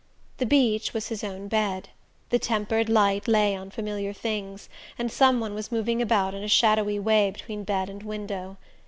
The 0.39 0.47
beach 0.47 0.95
was 0.95 1.09
his 1.09 1.23
own 1.23 1.47
bed; 1.47 1.89
the 2.31 2.39
tempered 2.39 2.89
light 2.89 3.27
lay 3.27 3.55
on 3.55 3.69
familiar 3.69 4.13
things, 4.13 4.67
and 4.97 5.11
some 5.11 5.39
one 5.39 5.53
was 5.53 5.71
moving 5.71 6.01
about 6.01 6.33
in 6.33 6.43
a 6.43 6.47
shadowy 6.47 6.97
way 6.97 7.29
between 7.29 7.63
bed 7.63 7.87
and 7.87 8.01
window. 8.01 8.57